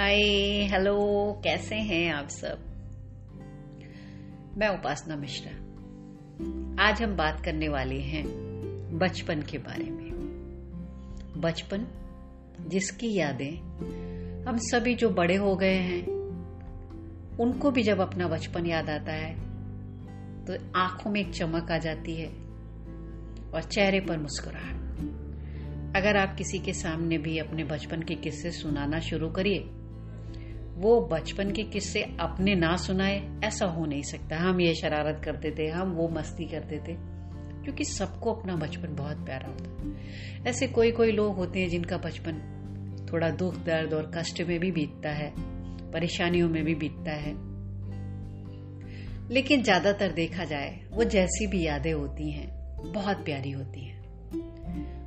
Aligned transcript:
Hi 0.00 0.22
hello 0.66 0.96
कैसे 1.44 1.74
हैं 1.74 2.12
आप 2.12 2.28
सब? 2.28 2.60
मैं 4.58 4.68
उपासना 4.68 5.16
मिश्रा। 5.16 5.52
आज 6.84 7.02
हम 7.02 7.16
बात 7.16 7.44
करने 7.44 7.68
वाले 7.68 7.98
हैं 8.00 8.24
बचपन 8.98 9.42
के 9.42 9.58
बारे 9.58 9.84
में। 9.84 10.10
बचपन, 11.36 11.86
जिसकी 12.66 13.14
यादें 13.14 13.56
हम 14.44 14.56
सभी 14.56 14.94
जो 14.94 15.10
बड़े 15.10 15.36
हो 15.36 15.56
गए 15.56 15.74
हैं, 15.74 16.06
उनको 17.40 17.70
भी 17.70 17.82
जब 17.82 18.00
अपना 18.00 18.28
बचपन 18.28 18.66
याद 18.66 18.90
आता 18.90 19.12
है 19.12 19.34
तो 20.44 20.54
आँखों 20.76 21.10
में 21.10 21.20
एक 21.20 21.34
चमक 21.34 21.70
आ 21.70 21.78
जाती 21.78 22.14
है 22.14 22.28
और 23.50 23.62
चेहरे 23.62 24.00
पर 24.00 24.18
मुस्कुराहट। 24.18 24.76
अगर 25.96 26.16
आप 26.16 26.36
किसी 26.36 26.58
के 26.58 26.72
सामने 26.72 27.18
भी 27.18 27.38
अपने 27.38 27.64
बचपन 27.64 28.02
के 28.02 28.14
किस्से 28.14 28.50
सुनाना 28.50 29.00
शुरू 29.00 29.30
करिए 29.30 29.70
वो 30.80 31.00
बचपन 31.00 31.50
के 31.50 31.62
किस्से 31.62 32.02
अपने 32.20 32.54
ना 32.54 32.76
सुनाए, 32.76 33.40
ऐसा 33.44 33.66
हो 33.66 33.86
नहीं 33.86 34.02
सकता। 34.02 34.36
हम 34.36 34.60
ये 34.60 34.74
शरारत 34.74 35.20
करते 35.24 35.50
थे, 35.50 35.68
हम 35.68 35.92
वो 35.92 36.08
मस्ती 36.08 36.44
करते 36.44 36.78
थे, 36.78 36.94
क्योंकि 37.64 37.84
सबको 37.84 38.32
अपना 38.32 38.56
बचपन 38.56 38.94
बहुत 38.94 39.16
प्यारा 39.16 39.48
होता 39.48 39.70
है। 39.70 40.44
ऐसे 40.46 40.66
कोई 40.66 40.90
कोई 40.90 41.12
लोग 41.12 41.36
होते 41.36 41.60
हैं 41.60 41.68
जिनका 41.68 41.96
बचपन 41.96 42.40
थोड़ा 43.12 43.30
दुख, 43.30 43.56
दर्द 43.56 43.94
और 43.94 44.10
कष्ट 44.14 44.42
में 44.42 44.58
भी 44.60 44.70
बीतता 44.70 45.10
है, 45.10 45.32
परेशानियों 45.90 46.48
में 46.48 46.64
भी 46.64 46.74
बीतता 46.74 47.12
है। 47.12 47.34
लेकिन 49.30 49.62
ज़्यादातर 49.62 50.12
देखा 50.12 50.44
जाए, 50.44 50.80
वो 50.90 51.04
जैसी 51.04 51.46
भी 51.46 51.66
यादें 51.66 51.92
होती 51.92 52.30
हैं, 52.30 52.48
बहुत 52.92 53.24
प्यारी 53.24 53.50
होती 53.50 53.84
हैं। 53.84 54.00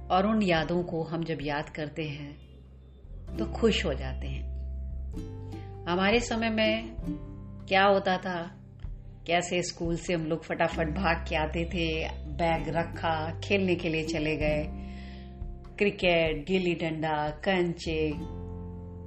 और 0.08 0.28
उन 0.28 0.42
यादों 0.42 0.84
को 0.84 1.04
हम 1.04 1.24
जब 1.24 1.38
याद 1.42 1.70
करते 1.70 2.04
हैं 2.04 3.38
तो 3.38 3.46
खुश 3.46 3.86
हो 3.86 3.94
जाते 3.94 4.28
हैं। 4.28 4.54
हमारे 5.90 6.20
समय 6.20 6.50
में 6.50 6.96
क्या 7.68 7.84
होता 7.84 8.18
था? 8.18 8.60
कैसे 9.28 9.62
स्कूल 9.64 9.96
से 9.96 10.14
हम 10.14 10.26
लोग 10.26 10.44
फटाफट 10.44 10.88
भाग 10.88 11.26
के 11.30 11.36
आते 11.36 11.66
थे, 11.66 12.10
बैग 12.10 12.70
रखा, 12.70 13.40
खेलने 13.40 13.76
के 13.76 13.90
लिए 13.90 14.04
चले 14.04 14.36
गए। 14.36 14.64
क्रिकेट, 15.78 16.46
गिल्ली 16.48 16.74
डंडा, 16.74 17.30
कंचे, 17.30 18.12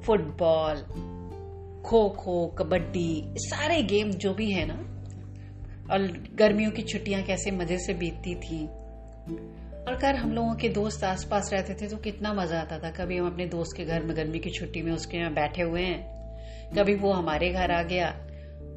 फुटबॉल 0.02 0.82
खो 1.82 2.08
खो 2.08 2.46
कबड्डी 2.46 3.34
सारे 3.36 3.82
गेम 3.82 4.10
जो 4.10 4.34
भी 4.34 4.50
है 4.50 4.64
ना, 4.66 4.74
और 5.94 6.06
गर्मियों 6.34 6.70
की 6.70 6.82
छुट्टियाँ 6.82 7.22
कैसे 7.22 7.50
मज़े 7.50 7.78
से 7.78 7.94
बीतती 7.94 8.34
थी। 8.34 8.66
और 8.66 9.94
अगर 9.94 10.14
हम 10.14 10.32
लोगों 10.32 10.54
के 10.54 10.68
दोस्त 10.68 11.04
आसपास 11.04 11.50
रहते 11.52 11.74
थे 11.74 11.88
तो 11.88 11.96
कितना 11.96 12.32
मज़ा 12.32 12.60
आता 12.60 12.78
था। 12.78 12.90
कभी 12.90 13.16
हम 13.16 13.26
अपने 13.26 13.46
दोस्त 13.46 13.76
के 13.76 13.84
घर 13.84 14.02
में 14.02 14.16
गर्मी 14.16 14.38
की 14.38 14.50
छुट्टी 14.50 14.82
में 14.82 14.92
उसके 14.92 15.18
यहाँ 15.18 15.32
बैठे 15.32 15.62
हुए 15.62 15.82
हैं 15.82 16.15
कभी 16.78 16.94
वो 16.94 17.12
हमारे 17.12 17.48
घर 17.48 17.70
आ 17.70 17.82
गया। 17.82 18.22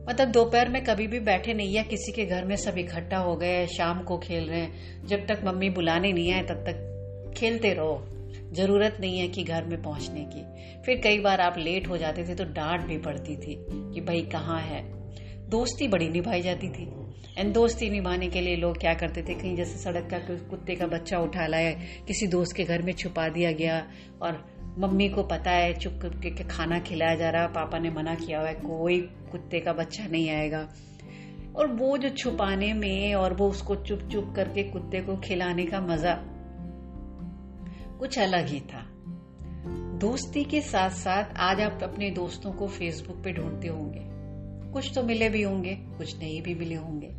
मतलब 0.10 0.28
दोपहर 0.28 0.70
में 0.70 0.84
कभी 0.84 1.08
भी 1.08 1.20
बैठे 1.20 1.54
नहीं 1.54 1.74
या 1.74 1.84
किसी 1.84 2.12
के 2.12 2.26
घर 2.26 2.46
में 2.46 2.56
सब 2.56 2.78
इकट्ठा 2.78 3.18
हो 3.18 3.36
गए, 3.36 3.66
शाम 3.68 4.04
को 4.04 4.18
खेल 4.18 4.44
रहे 4.44 4.60
हैं। 4.60 5.08
जब 5.08 5.26
तक 5.28 5.42
मम्मी 5.46 5.70
बुलाने 5.70 6.12
नहीं 6.14 6.34
आए, 6.34 6.42
तब 6.42 6.64
तक 6.68 7.34
खेलते 7.38 7.74
रहो। 7.74 8.06
ज़रूरत 8.52 8.98
नहीं 9.00 9.20
है 9.20 9.28
कि 9.28 9.44
घर 9.44 9.66
में 9.66 9.82
पहुँचने 9.82 10.22
की। 10.22 10.42
फिर 10.82 11.02
कई 11.02 11.20
बार 11.20 11.42
आप 11.42 11.56
लेट 11.58 11.88
हो 11.88 11.98
जाते 11.98 12.24
थे 12.24 12.36
तो 12.36 12.44
डांट 12.44 12.82
भी 12.82 12.98
पड़ती 12.98 13.36
थी 13.36 13.66
कि 13.70 14.02
भाई 14.02 14.22
कहाँ 14.22 14.62
है। 14.62 14.82
दोस्ती 15.50 15.88
बड़ी 15.88 16.10
निभाई 16.10 16.42
जाती 16.42 16.70
थी। 16.70 16.90
एंड 17.38 17.54
दोस्ती 17.54 17.90
निभाने 17.90 18.28
के 18.28 18.42
लिए 18.42 18.56
लोग 18.56 18.78
क्या 18.78 18.94
करते 18.94 19.22
थे? 19.22 19.34
कहीं 19.34 19.56
जैसे 19.56 19.78
सड़क 19.78 20.08
का 20.12 20.20
कुत्ते 20.20 20.76
का 20.76 20.88
बच्चा 20.88 21.20
उठा 21.20 21.48
लाया, 21.48 21.72
किसी 22.08 22.28
दोस्त 22.28 22.56
के 22.56 22.64
घर 22.64 22.82
में 22.82 22.94
छुपा 22.94 23.28
दिया 23.30 23.52
गया 23.52 23.88
और 24.22 24.59
मम्मी 24.78 25.10
को 25.10 25.24
पता 25.24 25.52
है, 25.52 25.74
चुप 25.74 26.00
करके 26.02 26.30
के 26.30 26.44
खाना 26.44 26.80
खिलाया 26.80 27.16
जा 27.16 27.30
रहा 27.30 27.42
है 27.42 27.48
पापा 27.48 27.80
ने 27.80 27.90
मना 27.90 28.16
किया 28.16 28.40
हुआ 28.40 28.48
है, 28.48 28.54
कोई 28.54 29.02
कुत्ते 29.02 29.60
का 29.60 29.74
बच्चा 29.74 30.08
नहीं 30.08 30.30
आएगा। 30.30 30.70
और 31.56 31.68
वो 31.68 31.98
जो 31.98 32.10
छुपाने 32.10 32.74
में 32.74 33.14
और 33.14 33.34
वो 33.34 33.50
उसको 33.50 33.76
चुप 33.76 34.00
चुप 34.00 34.34
करके 34.36 34.64
कुत्ते 34.64 35.02
को 35.02 35.18
खिलाने 35.18 35.66
का 35.66 35.82
मज़ा 35.82 36.14
कुछ 38.00 38.20
अलग 38.20 38.48
ही 38.48 38.60
था। 38.60 38.86
दोस्ती 39.98 40.44
के 40.44 40.62
साथ 40.62 40.90
साथ 40.90 41.24
आज 41.38 41.62
आप 41.62 41.80
अपने 41.84 42.10
दोस्तों 42.10 42.52
को 42.52 42.68
फेसबुक 42.68 43.24
पे 43.24 43.34
ढूंढते 43.34 43.68
होंगे। 43.68 44.02
कुछ 44.72 44.92
तो 44.96 45.04
मिले 45.04 45.30
भी 45.30 45.42
होंगे, 45.42 45.76
कुछ 45.76 46.20
नहीं 46.20 46.42
भी 46.42 46.56
मिले 46.56 46.76
होंगे। 46.76 47.10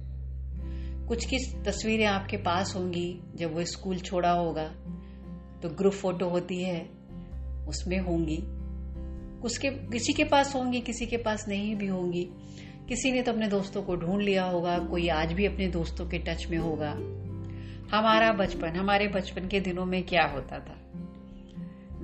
कुछ 1.06 1.24
की 1.24 1.38
तस्वीरें 1.38 2.06
आपके 2.06 2.36
पास 2.36 2.76
होंगी 2.76 3.20
जब 3.34 3.54
वो 3.54 3.64
स्कूल 3.64 3.98
छोड़ा 3.98 4.30
होगा? 4.30 4.64
तो 5.62 5.68
ग्रुप 5.68 5.92
फ़ोटो 5.92 6.28
होती 6.28 6.62
है 6.62 6.99
उसमें 7.70 7.98
होंगी। 7.98 8.38
उसके, 9.40 9.68
किसी 9.70 10.12
के 10.12 10.24
पास 10.24 10.54
होंगी, 10.54 10.80
किसी 10.80 11.06
के 11.06 11.16
पास 11.16 11.48
नहीं 11.48 11.76
भी 11.76 11.86
होंगी। 11.86 12.28
किसी 12.88 13.12
ने 13.12 13.22
तो 13.22 13.32
अपने 13.32 13.48
दोस्तों 13.48 13.82
को 13.82 13.96
ढूंढ 13.96 14.22
लिया 14.22 14.44
होगा, 14.44 14.78
कोई 14.78 15.08
आज 15.08 15.32
भी 15.32 15.46
अपने 15.46 15.68
दोस्तों 15.68 16.06
के 16.06 16.18
टच 16.18 16.46
में 16.50 16.58
होगा। 16.58 16.90
हमारा 17.96 18.32
बचपन, 18.32 18.68
हमारे 18.68 19.08
बचपन 19.08 19.48
के 19.48 19.60
दिनों 19.60 19.86
में 19.86 20.02
क्या 20.02 20.22
होता 20.22 20.58
था? 20.58 20.76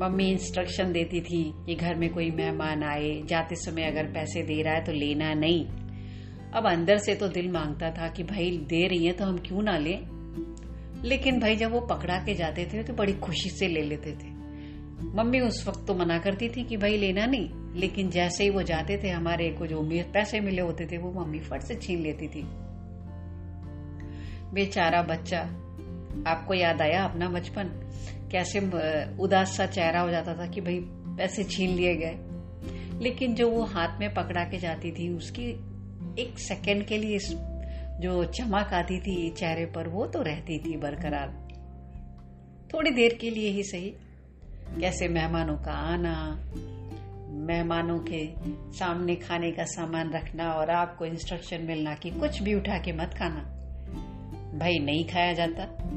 मम्मी 0.01 0.31
इंस्ट्रक्शन 0.31 0.93
देती 0.93 1.21
थी 1.21 1.53
कि 1.67 1.75
घर 1.75 1.95
में 1.95 2.15
कोई 2.15 2.31
मेहमान 2.31 2.83
आए, 2.83 3.23
जाते 3.25 3.55
समय 3.55 3.83
अगर 3.83 4.05
पैसे 4.05 4.43
दे 4.43 4.63
रहा 4.63 4.75
है 4.75 4.85
तो 4.85 4.93
लेना 4.93 5.35
नहीं। 5.35 5.67
अब 6.53 6.67
अंदर 6.67 6.97
से 6.97 7.15
तो 7.15 7.29
दिल 7.29 7.51
माँगता 7.51 7.91
था 7.91 8.09
कि 8.09 8.23
भाई 8.23 8.51
दे 8.51 8.87
रही 8.87 9.07
है 9.07 9.13
तो 9.13 9.25
हम 9.25 9.39
क्यों 9.39 9.63
ना 9.63 9.79
लें? 9.79 10.17
लेकिन 11.05 11.41
भाई 11.41 11.57
जब 11.57 11.73
वो 11.73 11.81
पकड़ा 11.81 12.17
के 12.17 12.35
जाते 12.35 12.65
थे 12.65 12.83
तो 12.83 12.93
बड़ी 12.93 13.13
खुशी 13.13 13.51
से 13.51 13.69
ले 13.69 13.83
लेते 13.83 14.13
थे। 14.13 14.36
मम्मी 15.01 15.41
उस 15.41 15.69
वक्त 15.69 15.85
तो 15.87 15.95
मना 15.95 16.19
करती 16.19 16.49
थी 16.49 16.65
कि 16.65 16.77
भाई 16.77 16.97
लेना 16.97 17.27
नहीं, 17.27 17.75
लेकिन 17.75 18.11
जैसे 18.11 18.45
ही 18.45 18.51
वो 18.51 18.63
जाते 18.63 19.01
थे, 19.03 19.09
हमारे 19.09 19.51
को 19.51 19.67
जो 19.67 19.81
उम्मीद, 19.81 20.11
पैसे 20.15 20.41
मिले 20.41 20.63
होते 20.63 20.87
थे, 20.87 20.99
वो 20.99 21.21
मम्मी 21.21 21.39
फट 21.39 21.61
से 21.61 21.75
छीन 21.75 22.01
लेती 22.01 22.29
थी। 22.29 22.43
बेचारा 24.53 25.03
बच्चा, 25.03 25.41
आपको 26.27 26.55
याद 26.55 26.83
आया 26.83 27.05
अपना 27.05 27.29
बचपन? 27.29 27.65
कैसे 28.33 28.61
उदास 29.19 29.57
सा 29.57 29.67
चेहरा 29.67 30.01
हो 30.01 30.11
जाता 30.11 30.35
था 30.35 30.47
कि 30.47 30.61
भाई 30.61 30.81
पैसे 31.17 31.45
छीन 31.45 31.71
लिए 31.71 31.97
गए। 31.97 32.15
लेकिन 32.99 33.35
जो 33.35 33.51
वो 33.51 33.63
हाथ 33.63 34.01
में 34.01 34.15
पकड़ा 34.15 34.45
के 34.45 34.59
जाती 34.59 34.91
थी, 34.91 35.09
उसकी 35.09 35.45
एक 36.23 36.39
सेकंड 36.39 36.87
के 36.87 36.99
लिए 36.99 37.19
जो 38.01 38.25
चमक 38.25 38.71
आती 38.73 39.01
थी 39.01 39.31
चेहरे 39.31 39.67
पर, 39.67 39.89
वो 39.89 40.07
तो 40.07 40.23
रहती 40.23 40.59
थी 40.59 40.77
बरकरार। 40.77 41.49
थोड़ी 42.75 42.91
देर 42.91 43.19
के 43.21 43.31
लिए 43.31 43.51
ही 43.51 43.63
सही। 43.63 43.95
कैसे 44.81 45.09
मेहमानों 45.09 45.57
का 45.57 45.73
आना, 45.73 46.45
मेहमानों 47.29 47.99
के 47.99 48.29
सामने 48.79 49.17
खाने 49.17 49.51
का 49.51 49.65
सामान 49.65 50.13
रखना 50.13 50.53
और 50.53 50.71
आपको 50.71 51.05
इंस्ट्रक्शन 51.05 51.63
मिलना 51.63 51.95
कि 51.95 52.11
कुछ 52.11 52.43
भी 52.43 52.55
उठा 52.55 52.79
के 52.79 52.93
मत 52.93 53.15
खाना। 53.19 53.53
भाई, 54.59 54.79
नहीं 54.79 55.05
खाया 55.05 55.33
जाता। 55.33 55.91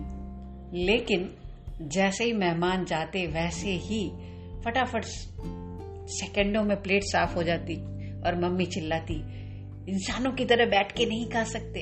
लेकिन 0.73 1.35
जैसे 1.81 2.23
ही 2.23 2.33
मेहमान 2.33 2.85
जाते, 2.85 3.27
वैसे 3.27 3.69
ही 3.69 4.09
फटाफट 4.61 5.03
सेकंडों 6.11 6.63
में 6.63 6.81
प्लेट 6.81 7.03
साफ़ 7.03 7.35
हो 7.35 7.43
जाती 7.43 7.75
और 8.21 8.35
मम्मी 8.35 8.65
चिल्लाती, 8.65 9.15
इंसानों 9.91 10.31
की 10.31 10.45
तरह 10.45 10.65
बैठ 10.65 10.91
के 10.91 11.05
नहीं 11.05 11.29
खा 11.29 11.43
सकते। 11.43 11.81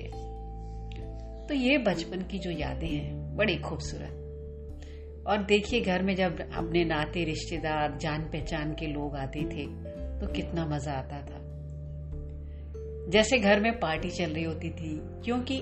तो 1.47 1.53
ये 1.53 1.77
बचपन 1.77 2.21
की 2.21 2.39
जो 2.39 2.51
यादें 2.51 2.89
हैं, 2.89 3.35
बड़ी 3.35 3.57
खूबसूरत। 3.57 4.26
और 5.27 5.43
देखिए 5.43 5.81
घर 5.81 6.03
में 6.03 6.15
जब 6.15 6.39
अपने 6.39 6.83
नाते, 6.85 7.23
रिश्तेदार 7.23 7.97
जान 8.01 8.21
पहचान 8.21 8.73
के 8.73 8.87
लोग 8.87 9.15
आते 9.15 9.39
थे 9.39 9.65
तो 10.19 10.27
कितना 10.27 10.65
मज़ा 10.65 10.93
आता 10.93 11.21
था। 11.21 11.45
जैसे 13.09 13.37
घर 13.39 13.59
में 13.59 13.79
पार्टी 13.79 14.09
चल 14.09 14.31
रही 14.31 14.43
होती 14.43 14.69
थी, 14.69 14.99
क्योंकि 15.25 15.57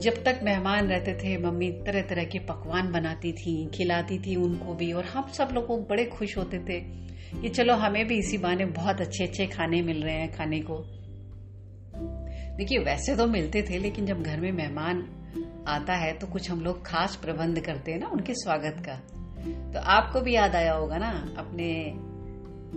जब 0.00 0.22
तक 0.24 0.40
मेहमान 0.42 0.88
रहते 0.88 1.14
थे, 1.14 1.36
मम्मी 1.38 1.70
तरह 1.70 2.02
तरह 2.02 2.24
के 2.24 2.38
पकवान 2.38 2.92
बनाती 2.92 3.32
थी, 3.32 3.70
खिलाती 3.74 4.18
थी 4.18 4.36
उनको 4.36 4.74
भी, 4.74 4.92
और 4.92 5.04
हम 5.04 5.28
सब 5.28 5.48
लोग 5.54 5.88
बड़े 5.88 6.04
खुश 6.04 6.36
होते 6.38 6.58
थे 6.58 6.80
कि 7.40 7.48
चलो 7.48 7.74
हमें 7.74 8.06
भी 8.06 8.18
इसी 8.18 8.38
बहाने 8.38 8.64
बहुत 8.64 9.00
अच्छे 9.00 9.24
अच्छे 9.24 9.46
खाने 9.46 9.82
मिल 9.82 10.02
रहे 10.02 10.14
हैं 10.14 10.32
खाने 10.32 10.60
को। 10.60 10.78
देखिए, 12.56 12.78
वैसे 12.78 13.16
तो 13.16 13.26
मिलते 13.26 13.62
थे, 13.62 13.78
लेकिन 13.78 14.06
जब 14.06 14.22
घर 14.22 14.40
में 14.40 14.52
मेहमान 14.52 15.02
आता 15.68 15.94
है 15.94 16.12
तो 16.12 16.26
कुछ 16.26 16.50
हम 16.50 16.60
लोग 16.60 16.86
खास 16.86 17.16
प्रबंध 17.16 17.60
करते 17.60 17.92
हैं 17.92 17.98
ना 17.98 18.06
उनके 18.06 18.34
स्वागत 18.34 18.86
का। 18.88 18.94
तो 19.72 19.78
आपको 19.78 20.20
भी 20.20 20.34
याद 20.34 20.54
आया 20.54 20.72
होगा 20.72 20.98
ना 20.98 21.34
अपने 21.38 21.92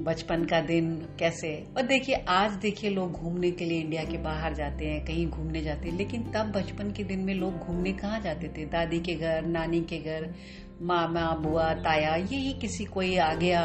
बचपन 0.01 0.45
का 0.45 0.61
दिन 0.61 0.95
कैसे? 1.19 1.67
और 1.77 1.83
देखिए, 1.83 2.15
आज 2.15 2.51
देखिए 2.51 2.89
लोग 2.89 3.11
घूमने 3.11 3.51
के 3.51 3.65
लिए 3.65 3.81
इंडिया 3.81 4.03
के 4.03 4.17
बाहर 4.17 4.53
जाते 4.53 4.85
हैं, 4.85 5.05
कहीं 5.05 5.27
घूमने 5.27 5.61
जाते 5.61 5.89
हैं, 5.89 5.97
लेकिन 5.97 6.23
तब 6.23 6.51
बचपन 6.51 6.91
के 6.91 7.03
दिन 7.03 7.19
में 7.19 7.33
लोग 7.33 7.57
घूमने 7.57 7.93
कहाँ 7.93 8.21
जाते 8.21 8.47
थे? 8.47 8.65
दादी 8.65 8.99
के 8.99 9.13
घर, 9.13 9.45
नानी 9.45 9.81
के 9.81 9.97
घर, 9.97 10.33
मामा, 10.81 11.35
बुआ, 11.35 11.73
ताया, 11.73 12.15
यही 12.15 12.53
किसी 12.53 12.85
कोई 12.85 13.17
आ 13.17 13.33
गया 13.33 13.61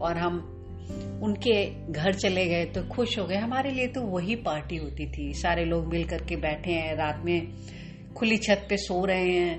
और 0.00 0.16
हम 0.16 0.52
उनके 1.22 1.70
घर 1.92 2.12
चले 2.12 2.46
गए 2.46 2.64
तो 2.64 2.84
खुश 2.84 3.18
हो 3.18 3.24
गए। 3.24 3.36
हमारे 3.36 3.70
लिए 3.70 3.86
तो 3.86 4.02
वही 4.02 4.36
पार्टी 4.36 4.76
होती 4.76 5.06
थी। 5.06 5.34
सारे 5.34 5.64
लोग 5.64 5.86
मिल 5.86 6.04
करके 6.04 6.36
बैठे 6.36 6.72
हैं, 6.72 6.96
रात 6.96 7.22
में 7.24 7.48
खुली 8.16 8.36
छत 8.36 8.66
पे 8.68 8.76
सो 8.76 9.04
रहे 9.04 9.32
हैं, 9.32 9.58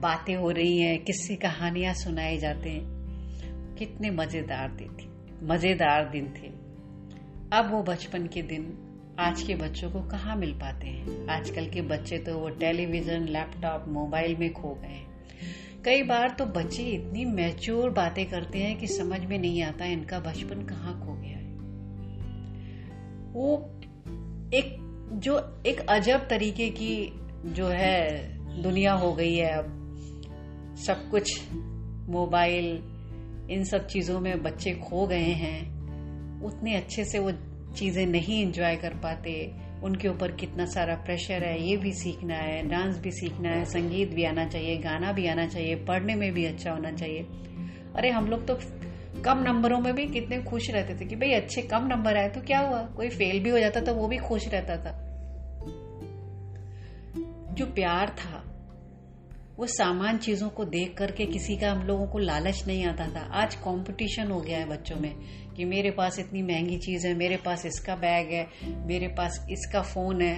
बातें 0.00 0.34
हो 0.36 0.50
रही 0.50 0.78
हैं 0.78 1.04
किस्से 1.04 1.36
कहानियाँ 1.36 1.94
सुनाए 1.94 2.36
जाते 2.36 2.70
हैं। 2.70 3.74
कितने 3.74 4.10
मज़ेदार 4.10 4.68
दिन 4.68 4.88
थे, 4.88 5.08
मज़ेदार 5.46 6.08
दिन 6.08 6.26
थे। 6.26 6.48
अब 7.52 7.70
वो 7.70 7.82
बचपन 7.82 8.26
के 8.26 8.42
दिन, 8.42 8.78
आज 9.18 9.42
के 9.42 9.54
बच्चों 9.54 9.90
को 9.90 10.00
कहाँ 10.00 10.36
मिल 10.36 10.52
पाते 10.52 10.86
हैं? 10.86 11.26
आजकल 11.26 11.66
के 11.66 11.82
बच्चे 11.82 12.18
तो 12.18 12.38
वो 12.38 12.48
टेलीविज़न, 12.48 13.28
लैपटॉप, 13.28 13.84
मोबाइल 13.88 14.36
में 14.36 14.52
खो 14.52 14.74
गए 14.74 14.88
हैं। 14.88 15.06
कई 15.84 16.02
बार 16.02 16.30
तो 16.30 16.46
बच्चे 16.46 16.82
इतनी 16.82 17.24
मैच्योर 17.24 17.90
बातें 17.90 18.26
करते 18.26 18.58
हैं 18.58 18.78
कि 18.78 18.86
समझ 18.86 19.20
में 19.20 19.38
नहीं 19.38 19.62
आता 19.62 19.84
इनका 19.84 20.20
बचपन 20.20 20.62
कहाँ 20.62 21.06
खो 21.06 21.12
गया 21.12 21.38
है। 21.38 21.56
वो 23.32 23.80
एक, 24.54 24.76
जो 25.12 25.62
एक 25.66 25.80
अजब 25.80 26.28
तरीके 26.28 26.68
की 26.68 27.21
जो 27.44 27.66
है, 27.66 28.28
दुनिया 28.62 28.92
हो 28.92 29.12
गई 29.12 29.34
है 29.36 29.50
अब। 29.50 29.78
सब 30.86 31.10
कुछ, 31.10 31.42
मोबाइल, 32.08 32.82
इन 33.50 33.64
सब 33.64 33.86
चीज़ों 33.86 34.20
में 34.20 34.42
बच्चे 34.42 34.72
खो 34.72 35.06
गए 35.06 35.22
हैं। 35.22 35.82
उतने 36.42 36.74
अच्छे 36.76 37.04
से 37.04 37.18
वो 37.18 37.32
चीज़ें 37.76 38.06
नहीं 38.06 38.42
एंजॉय 38.42 38.76
कर 38.76 38.94
पाते। 38.94 39.52
उनके 39.82 40.08
ऊपर 40.08 40.32
कितना 40.32 40.64
सारा 40.64 40.94
प्रेशर 40.94 41.44
है, 41.44 41.68
ये 41.68 41.76
भी 41.76 41.92
सीखना 41.92 42.34
है 42.34 42.68
डांस 42.68 42.98
भी 42.98 43.10
सीखना 43.10 43.48
है, 43.48 43.64
संगीत 43.64 44.08
भी 44.08 44.24
आना 44.24 44.46
चाहिए, 44.46 44.76
गाना 44.76 45.12
भी 45.12 45.26
आना 45.26 45.46
चाहिए, 45.46 45.74
पढ़ने 45.74 46.14
में 46.14 46.32
भी 46.32 46.44
अच्छा 46.44 46.72
होना 46.72 46.92
चाहिए। 46.92 47.22
अरे, 47.96 48.10
हम 48.10 48.26
लोग 48.26 48.46
तो 48.46 48.58
कम 49.22 49.38
नंबरों 49.38 49.80
में 49.80 49.94
भी 49.94 50.06
कितने 50.06 50.42
खुश 50.42 50.70
रहते 50.70 50.94
थे 50.94 51.08
कि 51.08 51.16
भाई 51.16 51.32
अच्छे 51.32 51.62
कम 51.62 51.86
नंबर 51.86 52.16
आए 52.16 52.28
तो 52.28 52.40
क्या 52.40 52.58
हुआ? 52.58 52.82
कोई 52.82 53.08
फेल 53.08 53.42
भी 53.42 53.50
हो 53.50 53.58
जाता 53.58 53.80
था 53.80 53.92
वो 53.92 54.08
भी 54.08 54.16
खुश 54.16 54.48
रहता 54.48 54.76
था। 54.76 55.01
जो 57.52 57.66
प्यार 57.66 58.08
था, 58.08 58.48
वो 59.58 59.66
सामान 59.66 60.18
चीज़ों 60.18 60.48
को 60.48 60.64
देख 60.64 60.94
करके 60.98 61.26
किसी 61.26 61.56
का 61.56 61.72
हम 61.72 61.86
लोगों 61.86 62.06
को 62.06 62.18
लालच 62.18 62.66
नहीं 62.66 62.86
आता 62.86 63.06
था। 63.06 63.20
आज 63.20 63.54
कंपटीशन 63.54 64.30
हो 64.30 64.40
गया 64.40 64.58
है 64.58 64.68
बच्चों 64.68 64.96
में 64.96 65.14
कि 65.56 65.64
मेरे 65.64 65.90
पास 65.90 66.18
इतनी 66.18 66.42
महँगी 66.42 66.78
चीज़ 66.78 67.06
है, 67.06 67.14
मेरे 67.14 67.36
पास 67.36 67.66
इसका 67.66 67.96
बैग 67.96 68.32
है, 68.32 68.46
मेरे 68.86 69.08
पास 69.08 69.46
इसका 69.50 69.82
फ़ोन 69.82 70.22
है। 70.22 70.36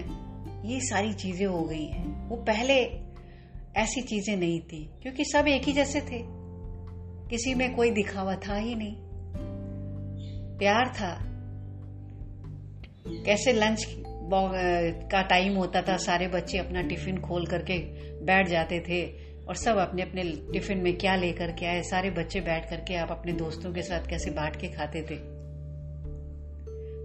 ये 0.70 0.80
सारी 0.80 1.12
चीज़ें 1.12 1.46
हो 1.46 1.62
गई 1.62 1.86
हैं। 1.86 2.28
वो 2.28 2.36
पहले 2.36 2.74
ऐसी 3.76 4.02
चीज़ें 4.02 4.36
नहीं 4.36 4.60
थी, 4.60 4.90
क्योंकि 5.02 5.24
सब 5.24 5.48
एक 5.48 5.62
ही 5.62 5.72
जैसे 5.72 6.00
थे। 6.00 6.22
किसी 7.30 7.54
में 7.54 7.74
कोई 7.74 7.90
दिखावा 7.90 8.34
था 8.36 8.56
ही 8.56 8.74
नहीं। 8.74 8.96
प्यार 10.58 10.88
था। 10.88 11.20
कैसे 13.08 13.52
लंच 13.52 13.84
का 15.10 15.22
टाइम 15.22 15.54
होता 15.54 15.82
था, 15.82 15.96
सारे 15.96 16.28
बच्चे 16.28 16.58
अपना 16.58 16.82
टिफ़िन 16.82 17.20
खोल 17.20 17.46
करके 17.46 17.78
बैठ 18.24 18.48
जाते 18.48 18.80
थे 18.80 19.02
और 19.48 19.54
सब 19.54 19.76
अपने 19.76 20.02
अपने 20.02 20.22
टिफ़िन 20.52 20.78
में 20.78 20.98
क्या 20.98 21.16
लेकर 21.16 21.52
के 21.52 21.66
आए, 21.66 21.82
सारे 21.82 22.10
बच्चे 22.10 22.40
बैठ 22.40 22.70
करके 22.70 22.94
आप 22.94 23.10
अपने 23.10 23.32
दोस्तों 23.32 23.72
के 23.72 23.82
साथ 23.82 24.06
कैसे 24.06 24.30
बांट 24.30 24.56
के 24.56 24.68
खाते 24.68 25.02
थे। 25.02 25.16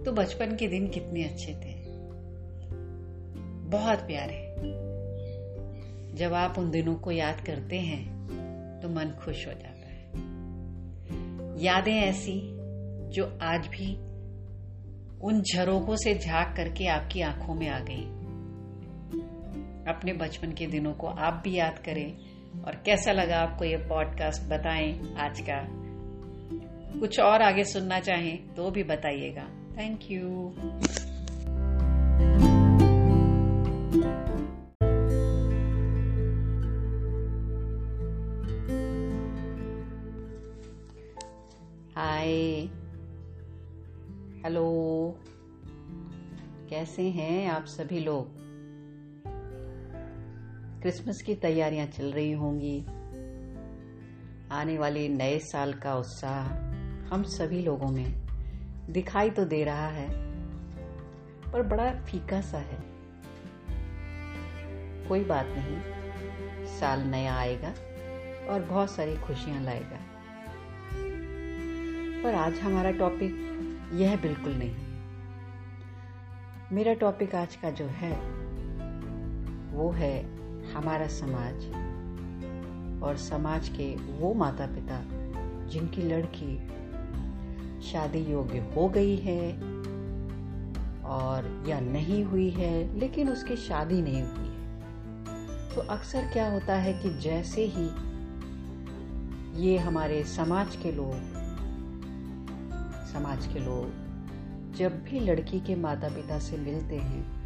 तो 0.04 0.12
बचपन 0.12 0.56
के 0.56 0.68
दिन 0.68 0.88
कितने 0.88 1.24
अच्छे 1.24 1.52
थे। 1.52 1.74
बहुत 3.68 3.98
प्यारे। 3.98 4.46
जब 6.14 6.34
आप 6.34 6.58
उन 6.58 6.70
दिनों 6.70 6.94
को 6.94 7.10
याद 7.10 7.40
करते 7.40 7.76
हैं 7.76 8.20
तो 8.82 8.88
मन 8.88 9.10
खुश 9.24 9.46
हो 9.46 9.52
जाता 9.52 9.68
है। 9.68 10.10
यादें 11.64 11.94
ऐसी, 11.94 12.40
जो 13.10 13.38
आज 13.42 13.66
भी 13.66 14.09
उन 15.22 15.42
झरोकों 15.42 15.96
से 15.96 16.14
झाँक 16.14 16.56
करके 16.56 16.86
आपकी 16.86 17.20
आँखों 17.20 17.54
में 17.54 17.68
आ 17.68 17.78
गई। 17.78 18.02
अपने 19.92 20.12
बचपन 20.12 20.52
के 20.52 20.66
दिनों 20.66 20.92
को 20.92 21.06
आप 21.06 21.40
भी 21.44 21.54
याद 21.54 21.78
करें 21.78 22.16
और 22.62 22.82
कैसा 22.86 23.12
लगा 23.12 23.36
आपको 23.36 23.64
ये 23.64 23.76
पॉडकास्ट 23.76 24.42
बताएँ 24.42 25.14
आज 25.16 25.40
का। 25.40 25.66
कुछ 27.00 27.20
और 27.20 27.42
आगे 27.42 27.64
सुनना 27.64 28.00
चाहें 28.00 28.54
तो 28.54 28.70
भी 28.70 28.82
बताइएगा। 28.82 29.48
थैंक 29.78 30.10
यू 30.10 30.52
हाय 41.96 42.30
हेलो 44.44 44.89
कैसे 46.80 47.02
हैं 47.02 47.48
आप 47.48 47.64
सभी 47.64 47.98
लोग? 48.00 48.28
क्रिसमस 50.82 51.22
की 51.22 51.34
तैयारियाँ 51.34 51.86
चल 51.86 52.12
रही 52.12 52.32
होंगी। 52.32 52.80
आने 54.50 54.78
वाले 54.78 55.08
नए 55.08 55.38
साल 55.38 55.74
का 55.74 55.94
उत्साह 55.94 56.48
हम 57.06 57.22
सभी 57.22 57.62
लोगों 57.62 57.88
में 57.88 58.14
दिखाई 58.90 59.30
तो 59.30 59.44
दे 59.44 59.64
रहा 59.64 59.88
है, 59.88 60.08
पर 61.52 61.62
बड़ा 61.62 61.90
फीका 61.90 62.40
सा 62.40 62.58
है। 62.58 62.82
कोई 65.08 65.24
बात 65.24 65.46
नहीं, 65.48 65.80
साल 66.78 67.00
नया 67.00 67.34
आएगा 67.34 67.74
और 68.52 68.66
बहुत 68.70 68.90
सारी 68.90 69.16
खुशियाँ 69.16 69.62
लाएगा। 69.62 70.00
पर 72.22 72.34
आज 72.34 72.60
हमारा 72.60 72.90
टॉपिक 72.90 73.32
यह 73.94 74.16
बिल्कुल 74.16 74.52
नहीं। 74.52 74.89
मेरा 76.72 76.92
टॉपिक 76.94 77.34
आज 77.34 77.54
का 77.56 77.70
जो 77.70 77.84
है, 77.84 78.12
वो 79.72 79.90
है 79.90 80.22
हमारा 80.72 81.06
समाज 81.06 81.64
और 83.02 83.16
समाज 83.16 83.68
के 83.68 83.96
वो 83.96 84.34
माता 84.34 84.66
पिता 84.66 85.00
जिनकी 85.68 86.02
लड़की 86.02 86.56
शादी 87.90 88.18
योग्य 88.18 88.58
हो 88.76 88.88
गई 88.88 89.16
है 89.16 89.52
और 91.04 91.64
या 91.68 91.80
नहीं 91.80 92.24
हुई 92.24 92.50
है, 92.50 92.98
लेकिन 92.98 93.28
उसकी 93.28 93.56
शादी 93.56 94.02
नहीं 94.02 94.22
हुई 94.22 94.48
है। 94.48 95.74
तो 95.74 95.80
अक्सर 95.80 96.30
क्या 96.32 96.50
होता 96.50 96.74
है 96.74 96.92
कि 96.92 97.10
जैसे 97.10 97.64
ही 97.64 97.88
ये 99.62 99.78
हमारे 99.78 100.24
समाज 100.24 100.76
के 100.76 100.92
लोग, 100.92 101.14
समाज 103.12 103.46
के 103.46 103.58
लोग 103.58 104.09
जब 104.74 105.02
भी 105.04 105.20
लड़की 105.20 105.60
के 105.60 105.74
माता 105.74 106.08
पिता 106.08 106.38
से 106.38 106.56
मिलते 106.56 106.96
हैं 106.96 107.40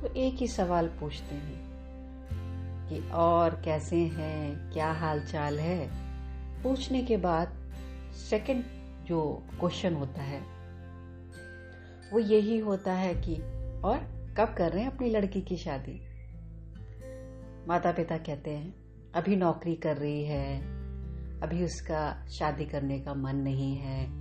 तो 0.00 0.14
एक 0.14 0.34
ही 0.34 0.48
सवाल 0.48 0.86
पूछते 0.88 1.34
हैं 1.34 1.68
कि 2.88 3.10
और 3.10 3.60
कैसे 3.64 3.96
हैं, 3.96 4.72
क्या 4.72 4.92
हाल 4.92 5.20
चाल 5.20 5.58
है? 5.58 5.90
पूछने 6.62 7.02
के 7.02 7.16
बाद 7.16 7.48
सेकंड 8.30 8.64
जो 9.06 9.42
क्वेश्चन 9.60 9.94
होता 9.94 10.22
है, 10.22 10.40
वो 12.12 12.18
यही 12.18 12.58
होता 12.58 12.92
है 12.92 13.14
कि 13.14 13.34
और 13.84 13.98
कब 14.38 14.54
कर 14.58 14.72
रहे 14.72 14.82
हैं 14.82 14.90
अपनी 14.90 15.10
लड़की 15.10 15.40
की 15.40 15.56
शादी? 15.56 16.00
माता 17.68 17.92
पिता 17.92 18.16
कहते 18.16 18.50
हैं, 18.50 18.74
अभी 19.14 19.36
नौकरी 19.36 19.74
कर 19.74 19.96
रही 19.96 20.24
है, 20.24 20.60
अभी 21.40 21.64
उसका 21.64 22.26
शादी 22.28 22.64
करने 22.64 23.00
का 23.00 23.14
मन 23.14 23.36
नहीं 23.36 23.76
है 23.76 24.19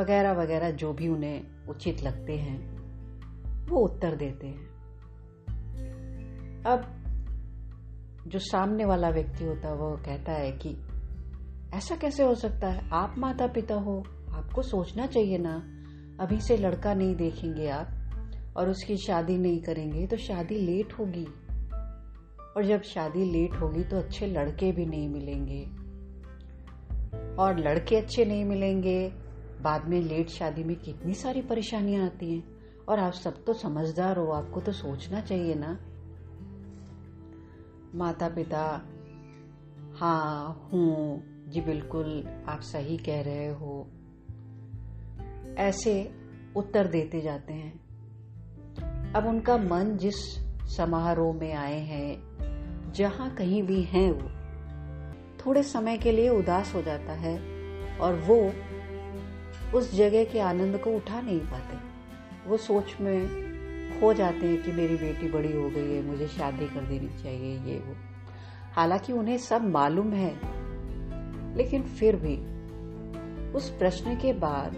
वगैरह 0.00 0.32
वगैरह 0.32 0.70
जो 0.70 0.92
भी 0.92 1.08
उन्हें 1.08 1.66
उचित 1.68 2.02
लगते 2.02 2.32
हैं, 2.32 2.78
वो 3.66 3.76
उत्तर 3.78 4.16
देते 4.16 4.46
हैं। 4.46 4.70
अब 6.62 6.96
जो 8.26 8.38
सामने 8.38 8.84
वाला 8.84 9.10
व्यक्ति 9.10 9.44
होता 9.44 9.68
है, 9.68 9.74
वो 9.74 9.96
कहता 9.96 10.32
है 10.32 10.52
कि, 10.52 10.76
ऐसा 11.74 11.96
कैसे 11.96 12.22
हो 12.22 12.34
सकता 12.34 12.68
है? 12.68 12.90
आप 12.92 13.14
माता 13.18 13.46
पिता 13.46 13.74
हो, 13.74 14.04
आपको 14.30 14.62
सोचना 14.62 15.06
चाहिए 15.06 15.38
ना। 15.38 15.56
अभी 16.24 16.40
से 16.40 16.56
लड़का 16.56 16.94
नहीं 16.94 17.16
देखेंगे 17.16 17.68
आप 17.68 17.88
और 18.56 18.68
उसकी 18.68 18.96
शादी 18.96 19.38
नहीं 19.38 19.62
करेंगे 19.62 20.06
तो 20.06 20.16
शादी 20.16 20.54
लेट 20.54 20.92
होगी। 20.92 21.26
और 22.56 22.64
जब 22.64 22.82
शादी 22.82 23.24
लेट 23.24 23.52
होगी 23.52 23.84
तो 23.84 23.96
अच्छे 23.96 24.26
लड़के 24.26 24.72
भी 24.72 24.86
नहीं 24.86 25.08
मिलेंगे। 25.08 25.64
और 27.42 27.58
लड़के 27.58 27.96
अच्छे 27.96 28.24
नहीं 28.24 28.44
मिलेंगे 28.44 29.12
बाद 29.62 29.88
में 29.88 30.00
लेट 30.00 30.28
शादी 30.28 30.64
में 30.64 30.76
कितनी 30.76 31.14
सारी 31.14 31.42
परेशानियाँ 31.42 32.06
आती 32.06 32.34
हैं? 32.34 32.60
और 32.88 32.98
आप 32.98 33.12
सब 33.12 33.44
तो 33.44 33.52
समझदार 33.52 34.18
हो, 34.18 34.26
आपको 34.26 34.60
तो 34.60 34.72
सोचना 34.72 35.20
चाहिए 35.20 35.54
ना। 35.54 35.78
माता 37.94 38.28
पिता 38.28 38.82
हाँ 39.96 40.68
हूँ, 40.72 41.22
जी 41.48 41.60
बिल्कुल, 41.60 42.28
आप 42.48 42.60
सही 42.60 42.96
कह 42.96 43.22
रहे 43.22 43.48
हो। 43.48 43.90
ऐसे 45.58 46.12
उत्तर 46.56 46.86
देते 46.86 47.20
जाते 47.20 47.52
हैं। 47.52 47.80
अब 49.12 49.26
उनका 49.26 49.56
मन 49.56 49.96
जिस 49.96 50.16
समारोह 50.76 51.34
में 51.34 51.54
आए 51.54 51.80
हैं, 51.80 52.30
जहाँ 52.92 53.34
कहीं 53.34 53.62
भी 53.62 53.82
हैं 53.82 54.12
वो, 54.12 54.30
थोड़े 55.46 55.62
समय 55.62 55.98
के 55.98 56.12
लिए 56.12 56.28
उदास 56.28 56.74
हो 56.74 56.82
जाता 56.82 57.12
है 57.12 57.38
और 57.98 58.14
वो 58.14 58.52
उस 59.74 59.94
जगह 59.94 60.24
के 60.24 60.40
आनंद 60.40 60.78
को 60.78 60.90
उठा 60.90 61.20
नहीं 61.20 61.40
पाते। 61.40 61.76
वो 62.48 62.56
सोच 62.56 62.96
में 63.00 63.50
खो 64.00 64.14
जाते 64.14 64.46
हैं 64.46 64.62
कि 64.62 64.72
मेरी 64.72 64.96
बेटी 64.96 65.28
बड़ी 65.30 65.52
हो 65.52 65.70
गई 65.70 65.94
है, 65.94 66.02
मुझे 66.02 66.26
शादी 66.28 66.66
कर 66.66 66.80
देनी 66.80 67.22
चाहिए, 67.22 67.58
ये 67.58 67.78
वो। 67.78 67.94
हालाँकि 68.72 69.12
उन्हें 69.12 69.38
सब 69.38 69.64
मालूम 69.64 70.12
है, 70.12 70.34
लेकिन 71.56 71.82
फिर 71.82 72.16
भी 72.16 72.60
उस 73.52 73.70
प्रश्न 73.70 74.16
के 74.16 74.32
बाद 74.32 74.74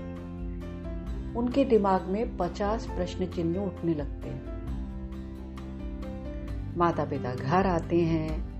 उनके 1.36 1.64
दिमाग 1.64 2.02
में 2.02 2.36
पचास 2.36 2.86
प्रश्न 2.86 3.26
चिन्ह 3.26 3.58
उठने 3.58 3.94
लगते 3.94 4.28
हैं। 4.28 4.52
माता 6.76 7.04
पिता 7.04 7.34
घर 7.34 7.66
आते 7.66 8.00
हैं, 8.00 8.52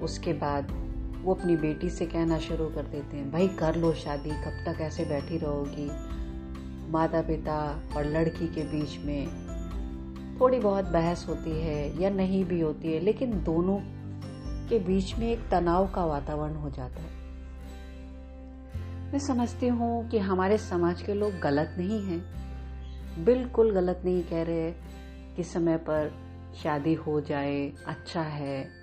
उसके 0.00 0.32
बाद 0.32 0.81
वो 1.22 1.34
अपनी 1.34 1.56
बेटी 1.56 1.90
से 1.90 2.06
कहना 2.06 2.38
शुरू 2.38 2.68
कर 2.68 2.82
देते 2.82 3.16
हैं, 3.16 3.32
भाई 3.32 3.48
कर 3.48 3.76
लो 3.76 3.92
शादी, 3.92 4.30
कब 4.30 4.64
तक 4.66 4.80
ऐसे 4.80 5.04
बैठी 5.04 5.38
रहोगी? 5.38 5.90
माता 6.90 7.22
पिता 7.22 7.82
और 7.96 8.04
लड़की 8.04 8.48
के 8.48 8.62
बीच 8.62 8.98
में 8.98 9.52
थोड़ी 10.40 10.58
बहुत 10.58 10.84
बहस 10.84 11.26
होती 11.28 11.50
है 11.50 12.02
या 12.02 12.10
नहीं 12.10 12.44
भी 12.44 12.60
होती 12.60 12.92
है, 12.92 13.00
लेकिन 13.00 13.42
दोनों 13.44 13.78
के 14.68 14.78
बीच 14.78 15.18
में 15.18 15.32
एक 15.32 15.48
तनाव 15.50 15.88
का 15.88 16.04
वातावरण 16.04 16.54
हो 16.54 16.70
जाता 16.70 17.02
है। 17.02 17.22
मैं 19.12 19.18
समझती 19.18 19.68
हूँ 19.68 20.08
कि 20.08 20.18
हमारे 20.18 20.58
समाज 20.58 21.02
के 21.02 21.14
लोग 21.14 21.38
गलत 21.38 21.74
नहीं 21.78 22.02
हैं। 22.02 22.24
बिल्कुल 23.24 23.72
गलत 23.72 24.02
नहीं 24.04 24.22
कह 24.22 24.42
रहे 24.42 24.72
कि 25.36 25.44
समय 25.44 25.76
पर 25.76 26.12
शादी 26.62 26.94
हो 26.94 27.20
जाए 27.20 27.72
अच्छा 27.86 28.22
है 28.22 28.81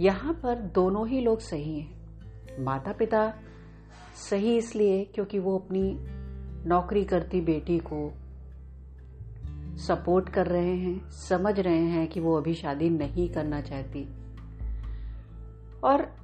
यहाँ 0.00 0.32
पर 0.32 0.54
दोनों 0.54 1.08
ही 1.08 1.20
लोग 1.20 1.40
सही 1.40 1.80
हैं। 1.80 2.04
माता 2.64 2.92
पिता 2.92 3.34
सही 4.30 4.56
इसलिए 4.56 5.04
क्योंकि 5.04 5.38
वो 5.38 5.58
अपनी 5.58 5.98
नौकरी 6.68 7.04
करती 7.04 7.40
बेटी 7.40 7.78
को 7.78 8.14
सपोर्ट 9.76 10.28
कर 10.28 10.46
रहे 10.46 10.76
हैं, 10.76 11.10
समझ 11.10 11.60
रहे 11.60 11.84
हैं 11.84 12.08
कि 12.08 12.20
वो 12.20 12.36
अभी 12.38 12.54
शादी 12.54 12.90
नहीं 12.90 13.28
करना 13.28 13.60
चाहती। 13.60 14.08
और 15.84 16.16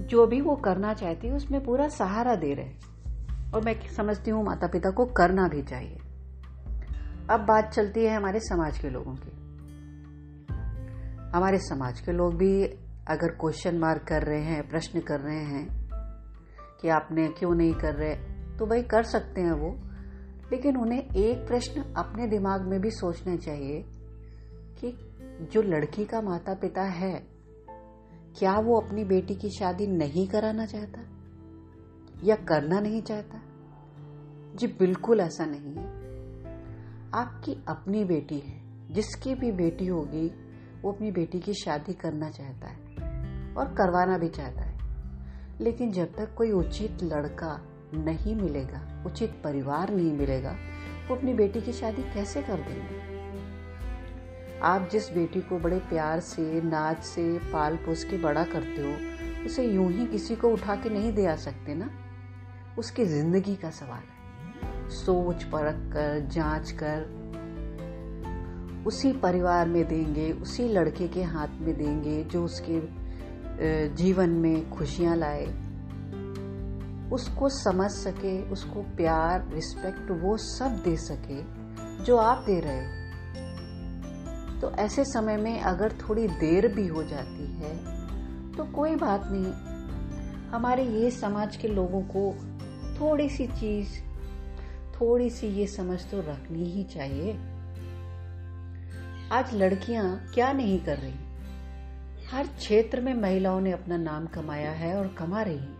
जो 0.00 0.26
भी 0.26 0.40
वो 0.40 0.56
करना 0.56 0.94
चाहती 0.94 1.26
है, 1.26 1.34
उसमें 1.34 1.64
पूरा 1.64 1.88
सहारा 1.88 2.34
दे 2.34 2.54
रहे 2.54 2.66
हैं। 2.66 2.78
और 3.52 3.64
मैं 3.64 3.88
समझती 3.88 4.30
हूँ 4.30 4.44
माता 4.44 4.66
पिता 4.66 4.90
को 4.90 5.06
करना 5.06 5.48
भी 5.48 5.62
चाहिए। 5.62 5.98
अब 7.30 7.40
बात 7.40 7.72
चलती 7.72 8.04
है 8.04 8.16
हमारे 8.16 8.40
समाज 8.40 8.78
के 8.78 8.90
लोगों 8.90 9.14
की। 9.14 9.48
हमारे 11.36 11.58
समाज 11.58 12.00
के 12.00 12.12
लोग 12.12 12.34
भी 12.34 12.78
अगर 13.08 13.28
क्वेश्चन 13.28 13.78
मार्क 13.78 14.02
कर 14.02 14.22
रहे 14.22 14.42
हैं, 14.42 14.68
प्रश्न 14.68 15.00
कर 15.00 15.20
रहे 15.20 15.44
हैं 15.44 15.90
कि 16.80 16.88
आपने 16.88 17.28
क्यों 17.28 17.54
नहीं 17.54 17.74
कर 17.74 17.94
रहे 17.94 18.14
तो 18.56 18.66
भाई 18.66 18.82
कर 18.82 19.02
सकते 19.02 19.40
हैं 19.40 19.52
वो। 19.52 19.78
लेकिन 20.52 20.76
उन्हें 20.76 21.02
एक 21.16 21.46
प्रश्न 21.46 21.82
अपने 21.82 22.26
दिमाग 22.26 22.62
में 22.62 22.80
भी 22.80 22.90
सोचना 22.90 23.36
चाहिए 23.36 23.84
कि 24.80 24.98
जो 25.52 25.62
लड़की 25.62 26.04
का 26.04 26.20
माता 26.20 26.54
पिता 26.54 26.82
है, 26.82 27.26
क्या 28.38 28.58
वो 28.58 28.80
अपनी 28.80 29.04
बेटी 29.04 29.34
की 29.34 29.50
शादी 29.50 29.86
नहीं 29.86 30.28
कराना 30.28 30.66
चाहता? 30.66 31.00
या 32.24 32.36
करना 32.36 32.80
नहीं 32.80 33.02
चाहता? 33.02 33.40
जी, 34.54 34.66
बिल्कुल 34.66 35.20
ऐसा 35.20 35.44
नहीं 35.44 35.74
है। 35.74 35.86
आपकी 37.14 37.64
अपनी 37.68 38.04
बेटी 38.04 38.38
है, 38.38 38.62
जिसकी 38.92 39.34
भी 39.34 39.52
बेटी 39.52 39.86
होगी, 39.86 40.26
वो 40.82 40.92
अपनी 40.92 41.10
बेटी 41.10 41.40
की 41.40 41.54
शादी 41.54 41.92
करना 41.92 42.30
चाहता 42.30 42.68
है। 42.68 42.97
और 43.58 43.74
करवाना 43.74 44.18
भी 44.18 44.28
चाहता 44.28 44.60
है। 44.60 44.78
लेकिन 45.60 45.92
जब 45.92 46.16
तक 46.16 46.34
कोई 46.34 46.50
उचित 46.50 47.02
लड़का 47.02 47.60
नहीं 47.94 48.34
मिलेगा, 48.34 49.04
उचित 49.06 49.40
परिवार 49.44 49.94
नहीं 49.94 50.12
मिलेगा, 50.12 50.56
वो 51.08 51.16
अपनी 51.16 51.34
बेटी 51.34 51.60
की 51.60 51.72
शादी 51.72 52.02
कैसे 52.02 52.42
कर 52.42 52.56
देंगे? 52.56 53.18
आप 54.62 54.88
जिस 54.92 55.12
बेटी 55.12 55.40
को 55.40 55.58
बड़े 55.58 55.78
प्यार 55.78 56.20
से 56.20 56.62
नाच 56.62 57.04
से 57.04 57.38
पाल 57.38 57.76
पोस 57.76 58.04
के 58.04 58.18
बड़ा 58.18 58.44
करते 58.44 58.82
हो, 58.82 59.18
उसे 59.46 59.64
यूँ 59.64 59.92
ही 59.92 60.06
किसी 60.06 60.36
को 60.36 60.48
उठा 60.48 60.76
के 60.76 60.90
नहीं 60.90 61.12
दे 61.12 61.26
आ 61.26 61.36
सकते 61.36 61.74
ना? 61.74 61.90
उसकी 62.78 63.04
ज़िंदगी 63.04 63.56
का 63.56 63.70
सवाल 63.70 64.00
है। 64.00 64.18
सोच 64.88 65.44
परख 65.44 65.92
कर, 65.92 66.28
जाँच 66.28 66.70
कर, 66.70 67.18
उसी 68.86 69.12
परिवार 69.12 69.68
में 69.68 69.88
देंगे, 69.88 70.32
उसी 70.32 70.68
लड़के 70.68 71.08
के 71.08 71.22
हाथ 71.22 71.48
में 71.48 71.78
देंगे 71.78 72.24
जो 72.24 72.44
उसके 72.44 72.97
जीवन 73.60 74.30
में 74.30 74.70
खुशियाँ 74.70 75.16
लाए, 75.16 75.46
उसको 77.12 77.48
समझ 77.48 77.90
सके, 77.90 78.40
उसको 78.42 78.82
प्यार 78.96 79.48
रिस्पेक्ट 79.52 80.10
वो 80.22 80.36
सब 80.36 80.82
दे 80.84 80.96
सके 80.96 81.42
जो 82.04 82.16
आप 82.16 82.44
दे 82.46 82.58
रहे 82.60 82.78
हो। 82.78 82.96
तो 84.60 84.70
ऐसे 84.76 85.04
समय 85.04 85.36
में 85.36 85.60
अगर 85.60 85.92
थोड़ी 86.00 86.26
देर 86.28 86.68
भी 86.68 86.86
हो 86.86 87.02
जाती 87.02 87.46
है 87.54 87.76
तो 88.52 88.64
कोई 88.64 88.94
बात 88.96 89.28
नहीं। 89.32 89.52
हमारे 90.50 90.84
ये 90.84 91.10
समाज 91.10 91.56
के 91.56 91.68
लोगों 91.68 92.02
को 92.06 92.32
थोड़ी 93.00 93.28
सी 93.28 93.46
चीज़ 93.46 94.00
थोड़ी 94.94 95.30
सी 95.30 95.46
ये 95.46 95.66
समझ 95.66 96.00
तो 96.06 96.20
रखनी 96.20 96.64
ही 96.64 96.84
चाहिए। 96.84 97.32
आज 99.32 99.54
लड़कियाँ 99.54 100.06
क्या 100.34 100.52
नहीं 100.52 100.78
कर 100.84 100.96
रही? 100.96 101.27
हर 102.30 102.46
क्षेत्र 102.46 103.00
में 103.00 103.14
महिलाओं 103.14 103.60
ने 103.60 103.72
अपना 103.72 103.96
नाम 103.96 104.26
कमाया 104.26 104.70
है 104.70 104.96
और 104.96 105.08
कमा 105.08 105.42
रही 105.42 105.58
हैं। 105.58 105.78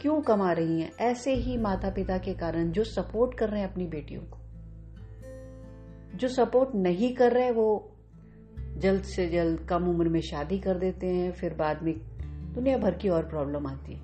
क्यों 0.00 0.20
कमा 0.20 0.52
रही 0.52 0.80
हैं? 0.80 0.92
ऐसे 1.00 1.34
ही 1.34 1.56
माता 1.56 1.90
पिता 1.90 2.18
के 2.18 2.34
कारण 2.34 2.70
जो 2.70 2.84
सपोर्ट 2.84 3.38
कर 3.38 3.48
रहे 3.48 3.60
हैं 3.60 3.72
अपनी 3.72 3.86
बेटियों 3.86 4.20
को। 4.20 4.38
जो 6.18 6.28
सपोर्ट 6.28 6.70
नहीं 6.74 7.14
कर 7.14 7.32
रहे, 7.32 7.50
वो 7.50 7.92
जल्द 8.76 9.02
से 9.02 9.28
जल्द 9.28 9.60
कम 9.60 9.84
उम्र 9.84 10.08
में 10.08 10.20
शादी 10.20 10.58
कर 10.58 10.78
देते 10.78 11.06
हैं, 11.06 11.32
फिर 11.32 11.54
बाद 11.54 11.82
में 11.82 11.94
दुनिया 12.54 12.78
भर 12.78 12.94
की 12.94 13.08
और 13.08 13.28
प्रॉब्लम 13.28 13.66
आती 13.66 13.92
है। 13.92 14.02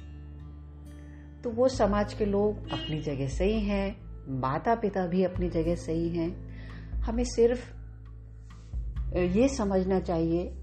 तो 1.43 1.51
वो 1.51 1.69
समाज 1.69 2.15
के 2.15 2.25
लोग 2.25 2.71
अपनी 2.71 3.01
जगह 3.01 3.29
सही 3.29 3.61
हैं 3.61 3.97
माता 4.29 4.75
पिता 4.75 5.07
भी 5.07 5.25
अपनी 5.25 5.51
जगह 5.51 5.75
सही 5.75 6.09
हैं। 6.09 6.49
हमें 6.97 7.25
सिर्फ़ 7.25 7.75
ये 9.17 9.49
समझना 9.49 10.01
चाहिए 10.01 10.61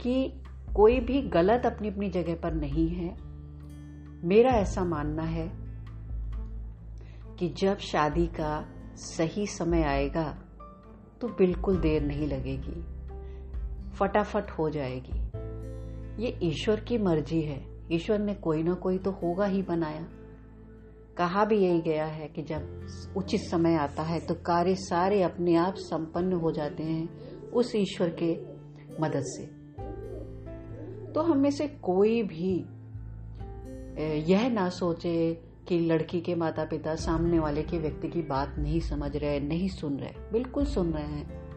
कि 0.00 0.42
कोई 0.76 1.00
भी 1.00 1.22
गलत 1.22 1.66
अपनी 1.66 1.88
अपनी 1.88 2.08
जगह 2.10 2.34
पर 2.34 2.54
नहीं 2.54 2.88
है, 2.88 3.16
मेरा 4.24 4.50
ऐसा 4.50 4.84
मानना 4.84 5.22
है 5.22 5.48
कि 7.38 7.48
जब 7.48 7.78
शादी 7.78 8.26
का 8.26 8.68
सही 8.94 9.46
समय 9.46 9.82
आएगा 9.82 10.38
तो 11.20 11.28
बिल्कुल 11.28 11.76
देर 11.76 12.02
नहीं 12.02 12.26
लगेगी। 12.26 12.80
फटाफट 13.90 14.50
हो 14.50 14.70
जाएगी। 14.70 15.18
ये 16.24 16.38
ईश्वर 16.42 16.80
की 16.80 16.98
मर्ज़ी 16.98 17.42
है। 17.42 17.84
ईश्वर 17.92 18.18
ने 18.18 18.34
कोई 18.34 18.62
ना 18.62 18.74
कोई 18.74 18.98
तो 18.98 19.10
होगा 19.10 19.46
ही 19.46 19.62
बनाया। 19.62 20.06
कहा 21.16 21.44
भी 21.44 21.56
यही 21.56 21.80
गया 21.80 22.06
है 22.06 22.28
कि 22.28 22.42
जब 22.42 22.86
उचित 23.16 23.40
समय 23.40 23.74
आता 23.74 24.02
है 24.02 24.20
तो 24.20 24.34
कार्य 24.34 24.74
सारे 24.74 25.22
अपने 25.22 25.56
आप 25.56 25.74
संपन्न 25.76 26.32
हो 26.32 26.52
जाते 26.52 26.82
हैं 26.82 27.08
उस 27.50 27.72
ईश्वर 27.76 28.16
के 28.22 28.34
मदद 29.00 29.22
से। 29.22 29.57
तो 31.14 31.22
हम 31.22 31.38
में 31.38 31.50
से 31.50 31.68
कोई 31.68 32.22
भी 32.22 32.54
यह 34.32 34.48
ना 34.48 34.68
सोचे 34.68 35.42
कि 35.68 35.78
लड़की 35.78 36.20
के 36.20 36.34
माता 36.34 36.64
पिता 36.64 36.94
सामने 36.94 37.38
वाले 37.38 37.62
के 37.62 37.78
व्यक्ति 37.78 38.08
की 38.08 38.22
बात 38.22 38.54
नहीं 38.58 38.80
समझ 38.80 39.16
रहे, 39.16 39.40
नहीं 39.40 39.68
सुन 39.68 39.96
रहे। 39.96 40.12
बिल्कुल 40.32 40.64
सुन 40.64 40.92
रहे 40.92 41.02
हैं। 41.02 41.48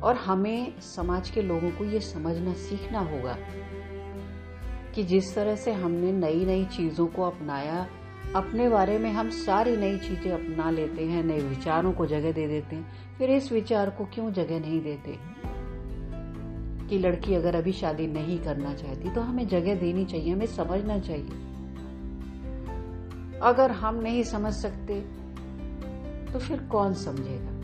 और 0.00 0.16
हमें 0.16 0.80
समाज 0.80 1.30
के 1.30 1.42
लोगों 1.42 1.70
को 1.70 1.84
ये 1.84 2.00
समझना, 2.00 2.52
सीखना 2.52 2.98
होगा 3.00 3.36
कि 4.94 5.02
जिस 5.04 5.34
तरह 5.34 5.56
से 5.56 5.72
हमने 5.72 6.12
नई 6.12 6.44
नई 6.44 6.64
चीज़ों 6.64 7.06
को 7.06 7.22
अपनाया, 7.22 7.86
अपने 8.36 8.68
बारे 8.68 8.98
में 8.98 9.10
हम 9.12 9.30
सारी 9.30 9.76
नई 9.76 9.98
चीज़ें 9.98 10.32
अपना 10.32 10.70
लेते 10.70 11.04
हैं, 11.04 11.24
नए 11.24 11.40
विचारों 11.40 11.92
को 11.92 12.06
जगह 12.06 12.32
दे 12.32 12.46
देते 12.46 12.76
हैं। 12.76 13.16
फिर 13.18 13.30
इस 13.30 13.52
विचार 13.52 13.90
को 13.90 14.04
क्यों 14.04 14.32
जगह 14.32 14.60
नहीं 14.60 14.80
देते? 14.82 15.18
कि 16.88 16.98
लड़की 16.98 17.34
अगर 17.34 17.56
अभी 17.56 17.72
शादी 17.72 18.06
नहीं 18.06 18.38
करना 18.38 18.74
चाहती 18.74 19.10
तो 19.10 19.20
हमें 19.20 19.46
जगह 19.48 19.74
देनी 19.74 20.04
चाहिए, 20.04 20.32
हमें 20.32 20.46
समझना 20.46 20.98
चाहिए। 20.98 21.46
अगर 23.42 23.70
हम 23.70 23.94
नहीं 23.94 24.22
समझ 24.22 24.52
सकते 24.52 25.00
तो 26.32 26.38
फिर 26.38 26.60
कौन 26.62 26.94
समझेगा? 26.94 27.58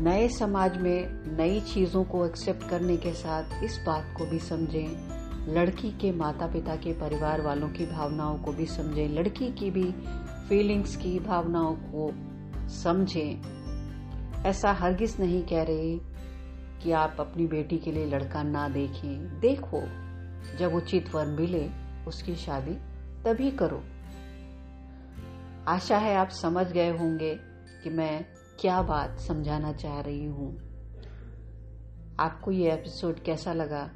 नए 0.00 0.28
समाज 0.28 0.76
में 0.76 1.36
नई 1.36 1.60
चीज़ों 1.60 2.04
को 2.04 2.24
एक्सेप्ट 2.26 2.68
करने 2.68 2.96
के 2.96 3.12
साथ 3.12 3.64
इस 3.64 3.78
बात 3.86 4.14
को 4.18 4.26
भी 4.26 4.38
समझें। 4.38 5.54
लड़की 5.54 5.90
के 5.90 6.12
माता 6.12 6.46
पिता 6.46 6.76
के 6.76 6.92
परिवार 6.92 7.42
वालों 7.42 7.68
की 7.68 7.86
भावनाओं 7.86 8.38
को 8.38 8.52
भी 8.52 8.66
समझें। 8.66 9.08
लड़की 9.08 9.52
की 9.52 9.70
भी 9.70 9.84
फीलिंग्स 10.48 10.96
की 10.96 11.18
भावनाओं 11.18 11.74
को 11.74 12.10
समझें। 12.68 13.40
ऐसा 14.44 14.72
हरगिज 14.72 15.16
नहीं 15.20 15.42
कह 15.42 15.62
रहे 15.62 16.09
कि 16.82 16.92
आप 16.92 17.16
अपनी 17.20 17.46
बेटी 17.46 17.78
के 17.78 17.92
लिए 17.92 18.06
लड़का 18.06 18.42
ना 18.42 18.68
देखें। 18.68 19.40
देखो, 19.40 19.80
जब 20.56 20.74
उचित 20.74 21.14
वर 21.14 21.26
मिले, 21.26 21.70
उसकी 22.06 22.34
शादी 22.34 22.74
तभी 23.24 23.50
करो। 23.50 23.82
आशा 25.68 25.98
है 25.98 26.16
आप 26.16 26.28
समझ 26.28 26.66
गए 26.66 26.90
होंगे 26.96 27.34
कि 27.84 27.90
मैं 27.90 28.26
क्या 28.60 28.82
बात 28.82 29.18
समझाना 29.18 29.72
चाह 29.72 30.00
रही 30.00 30.26
हूँ। 30.26 30.58
आपको 32.20 32.50
ये 32.50 32.72
एपिसोड 32.72 33.22
कैसा 33.22 33.52
लगा? 33.52 33.90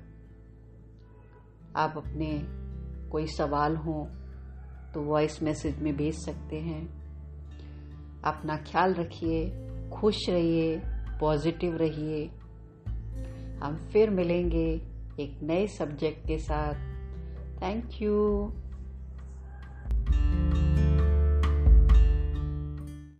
आप 1.76 1.94
अपने 1.96 2.42
कोई 3.08 3.26
सवाल 3.26 3.76
हो 3.76 4.08
तो 4.94 5.00
वॉइस 5.00 5.42
मैसेज 5.42 5.78
में 5.78 5.96
भेज 5.96 6.14
सकते 6.14 6.56
हैं। 6.56 7.04
अपना 8.22 8.56
ख्याल 8.56 8.94
रखिए, 8.94 9.50
खुश 9.90 10.28
रहिए 10.28 10.82
पॉजिटिव 11.20 11.76
रहिए। 11.76 12.30
हम 13.62 13.76
फिर 13.76 14.10
मिलेंगे 14.10 14.80
एक 15.20 15.42
नए 15.42 15.66
सब्जेक्ट 15.66 16.26
के 16.26 16.38
साथ. 16.38 16.74
Thank 17.62 18.02
you 18.02 18.52